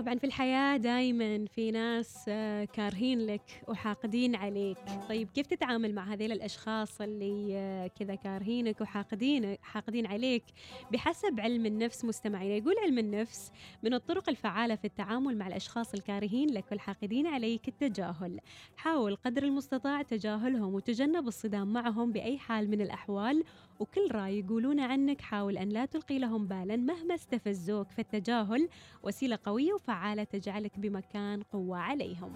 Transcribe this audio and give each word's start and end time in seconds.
طبعا 0.00 0.14
في 0.14 0.24
الحياة 0.26 0.76
دايما 0.76 1.44
في 1.46 1.70
ناس 1.70 2.24
آه، 2.28 2.64
كارهين 2.64 3.26
لك 3.26 3.62
وحاقدين 3.68 4.36
عليك. 4.36 4.76
طيب 5.08 5.28
كيف 5.30 5.46
تتعامل 5.46 5.94
مع 5.94 6.12
هذيل 6.12 6.32
الأشخاص 6.32 7.00
اللي 7.00 7.56
آه، 7.56 7.86
كذا 7.86 8.14
كارهينك 8.14 8.80
وحاقدين 8.80 9.56
حاقدين 9.62 10.06
عليك 10.06 10.44
بحسب 10.92 11.40
علم 11.40 11.66
النفس 11.66 12.04
مستمعين 12.04 12.62
يقول 12.62 12.74
علم 12.84 12.98
النفس 12.98 13.52
من 13.82 13.94
الطرق 13.94 14.28
الفعالة 14.28 14.74
في 14.74 14.84
التعامل 14.84 15.38
مع 15.38 15.46
الأشخاص 15.46 15.94
الكارهين 15.94 16.50
لك 16.50 16.64
والحاقدين 16.70 17.26
عليك 17.26 17.68
التجاهل. 17.68 18.40
حاول 18.76 19.16
قدر 19.16 19.42
المستطاع 19.42 20.02
تجاهلهم 20.02 20.74
وتجنب 20.74 21.28
الصدام 21.28 21.72
معهم 21.72 22.12
بأي 22.12 22.38
حال 22.38 22.70
من 22.70 22.80
الأحوال 22.80 23.44
وكل 23.80 24.08
رأي 24.12 24.38
يقولون 24.38 24.80
عنك 24.80 25.20
حاول 25.20 25.58
أن 25.58 25.68
لا 25.68 25.84
تلقي 25.84 26.18
لهم 26.18 26.46
بالا 26.46 26.76
مهما 26.76 27.14
استفزوك. 27.14 27.90
فالتجاهل 27.90 28.68
وسيلة 29.02 29.38
قوية 29.44 29.72
وفعالة 29.72 29.89
تجعلك 30.32 30.78
بمكان 30.78 31.42
قوة 31.42 31.78
عليهم. 31.78 32.32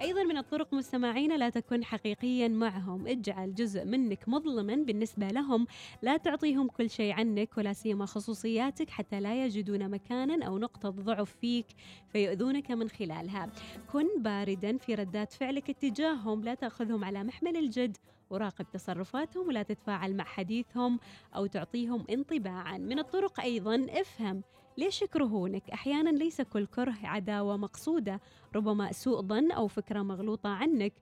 أيضا 0.00 0.22
من 0.22 0.36
الطرق 0.36 0.74
مستمعين 0.74 1.36
لا 1.36 1.48
تكن 1.48 1.84
حقيقيا 1.84 2.48
معهم. 2.48 3.06
اجعل 3.06 3.54
جزء 3.54 3.84
منك 3.84 4.28
مظلما 4.28 4.74
بالنسبة 4.74 5.28
لهم. 5.28 5.66
لا 6.02 6.16
تعطيهم 6.16 6.68
كل 6.68 6.90
شيء 6.90 7.12
عنك 7.12 7.58
ولا 7.58 7.72
سيما 7.72 8.06
خصوصياتك 8.06 8.90
حتى 8.90 9.20
لا 9.20 9.44
يجدون 9.44 9.90
مكانا 9.90 10.46
أو 10.46 10.58
نقطة 10.58 10.90
ضعف 10.90 11.36
فيك 11.40 11.66
فيؤذونك 12.12 12.70
من 12.70 12.88
خلالها. 12.88 13.50
كن 13.92 14.22
باردا 14.22 14.76
في 14.76 14.94
ردات 14.94 15.32
فعلك 15.32 15.70
اتجاههم. 15.70 16.44
لا 16.44 16.54
تأخذهم 16.54 17.04
على 17.04 17.24
محمل 17.24 17.56
الجد. 17.56 17.96
وراقب 18.30 18.66
تصرفاتهم 18.72 19.48
ولا 19.48 19.62
تتفاعل 19.62 20.16
مع 20.16 20.24
حديثهم 20.24 21.00
أو 21.36 21.46
تعطيهم 21.46 22.04
انطباعا. 22.10 22.78
من 22.78 22.98
الطرق 22.98 23.40
أيضا 23.40 23.86
افهم 23.90 24.42
ليش 24.78 25.02
يكرهونك؟ 25.02 25.70
أحيانا 25.70 26.10
ليس 26.10 26.40
كل 26.40 26.66
كره 26.66 26.94
عداوة 27.04 27.56
مقصودة 27.56 28.20
ربما 28.56 28.92
سوء 28.92 29.22
ظن 29.22 29.50
أو 29.50 29.68
فكرة 29.68 30.02
مغلوطة 30.02 30.48
عنك. 30.48 30.92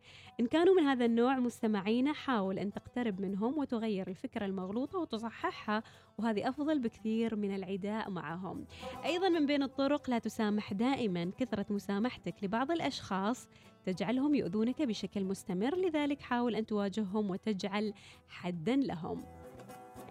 إن 0.41 0.47
كانوا 0.47 0.75
من 0.75 0.83
هذا 0.83 1.05
النوع 1.05 1.39
مستمعين 1.39 2.13
حاول 2.13 2.59
أن 2.59 2.73
تقترب 2.73 3.21
منهم 3.21 3.59
وتغير 3.59 4.09
الفكرة 4.09 4.47
المغلوطة 4.47 4.99
وتصححها 4.99 5.83
وهذه 6.19 6.49
أفضل 6.49 6.79
بكثير 6.79 7.37
من 7.37 7.55
العداء 7.55 8.11
معهم. 8.11 8.65
أيضا 9.05 9.29
من 9.29 9.47
بين 9.47 9.63
الطرق 9.63 10.11
لا 10.11 10.19
تسامح 10.19 10.73
دائما 10.73 11.31
كثرة 11.39 11.67
مسامحتك 11.71 12.35
لبعض 12.43 12.71
الأشخاص. 12.71 13.49
تجعلهم 13.87 14.35
يؤذونك 14.35 14.83
بشكل 14.83 15.25
مستمر 15.25 15.77
لذلك 15.77 16.21
حاول 16.21 16.55
أن 16.55 16.67
تواجههم 16.67 17.31
وتجعل 17.31 17.93
حدا 18.29 18.77
لهم. 18.77 19.25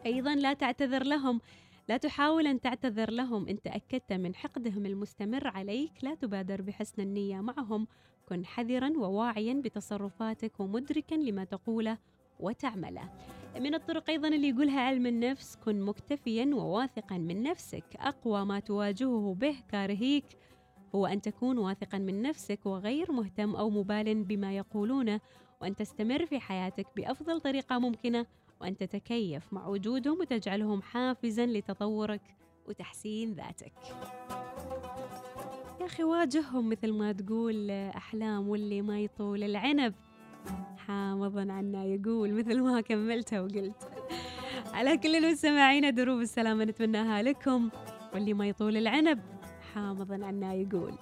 أيضا 0.05 0.35
لا 0.35 0.53
تعتذر 0.53 1.03
لهم. 1.03 1.41
لا 1.89 1.97
تحاول 1.97 2.47
أن 2.47 2.61
تعتذر 2.61 3.11
لهم. 3.11 3.47
إن 3.47 3.61
تأكدت 3.61 4.13
من 4.13 4.35
حقدهم 4.35 4.85
المستمر 4.85 5.47
عليك 5.47 5.91
لا 6.03 6.15
تبادر 6.15 6.61
بحسن 6.61 7.01
النية 7.01 7.41
معهم. 7.41 7.87
كن 8.29 8.45
حذرا 8.45 8.89
وواعيا 8.97 9.53
بتصرفاتك 9.53 10.59
ومدركا 10.59 11.15
لما 11.15 11.43
تقوله 11.43 11.97
وتعمله. 12.39 13.09
من 13.59 13.73
الطرق 13.73 14.09
أيضا 14.09 14.27
اللي 14.27 14.49
يقولها 14.49 14.81
علم 14.81 15.07
النفس. 15.07 15.55
كن 15.55 15.81
مكتفيا 15.81 16.45
وواثقا 16.45 17.17
من 17.17 17.43
نفسك. 17.43 17.85
أقوى 17.95 18.45
ما 18.45 18.59
تواجهه 18.59 19.35
به 19.39 19.55
كارهيك 19.71 20.25
هو 20.95 21.05
أن 21.05 21.21
تكون 21.21 21.57
واثقا 21.57 21.97
من 21.97 22.21
نفسك 22.21 22.65
وغير 22.65 23.11
مهتم 23.11 23.55
أو 23.55 23.69
مبال 23.69 24.23
بما 24.23 24.57
يقولونه 24.57 25.19
وأن 25.61 25.75
تستمر 25.75 26.25
في 26.25 26.39
حياتك 26.39 26.87
بأفضل 26.95 27.39
طريقة 27.41 27.79
ممكنة 27.79 28.25
وأن 28.61 28.77
تتكيف 28.77 29.53
مع 29.53 29.67
وجودهم 29.67 30.19
وتجعلهم 30.19 30.81
حافزا 30.81 31.45
لتطورك 31.45 32.21
وتحسين 32.67 33.33
ذاتك. 33.33 33.73
يا 35.81 35.85
أخي 35.85 36.03
واجههم 36.03 36.69
مثل 36.69 36.93
ما 36.93 37.11
تقول 37.11 37.71
أحلام 37.71 38.49
واللي 38.49 38.81
ما 38.81 38.99
يطول 38.99 39.43
العنب. 39.43 39.93
حامضا 40.77 41.41
عنا 41.51 41.85
يقول 41.85 42.33
مثل 42.33 42.61
ما 42.61 42.81
كملتها 42.81 43.41
وقلت. 43.41 43.89
على 44.73 44.97
كل 44.97 45.15
المستمعين 45.15 45.95
دروب 45.95 46.21
السلامة 46.21 46.63
نتمناها 46.63 47.21
لكم 47.21 47.69
واللي 48.13 48.33
ما 48.33 48.47
يطول 48.47 48.77
العنب 48.77 49.19
حامضا 49.73 50.25
عنا 50.25 50.53
يقول. 50.53 50.93